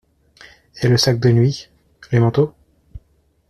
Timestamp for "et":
0.81-0.87